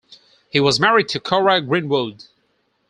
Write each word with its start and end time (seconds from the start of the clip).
He 0.49 0.59
was 0.59 0.79
married 0.79 1.09
to 1.09 1.19
Cora 1.19 1.61
Greenwood. 1.61 2.23